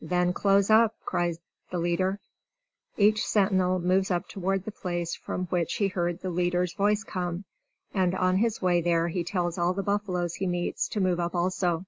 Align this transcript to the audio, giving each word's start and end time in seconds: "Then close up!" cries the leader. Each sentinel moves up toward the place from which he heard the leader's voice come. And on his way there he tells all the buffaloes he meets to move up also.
"Then 0.00 0.32
close 0.32 0.70
up!" 0.70 0.94
cries 1.04 1.40
the 1.72 1.78
leader. 1.78 2.20
Each 2.96 3.26
sentinel 3.26 3.80
moves 3.80 4.12
up 4.12 4.28
toward 4.28 4.64
the 4.64 4.70
place 4.70 5.16
from 5.16 5.46
which 5.46 5.74
he 5.74 5.88
heard 5.88 6.20
the 6.20 6.30
leader's 6.30 6.72
voice 6.72 7.02
come. 7.02 7.46
And 7.92 8.14
on 8.14 8.36
his 8.36 8.62
way 8.62 8.80
there 8.80 9.08
he 9.08 9.24
tells 9.24 9.58
all 9.58 9.72
the 9.72 9.82
buffaloes 9.82 10.36
he 10.36 10.46
meets 10.46 10.86
to 10.86 11.00
move 11.00 11.18
up 11.18 11.34
also. 11.34 11.84